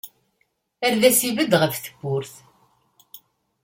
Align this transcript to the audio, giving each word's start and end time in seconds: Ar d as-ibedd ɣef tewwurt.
Ar 0.85 0.93
d 1.01 1.03
as-ibedd 1.09 1.51
ɣef 1.61 1.75
tewwurt. 1.77 2.35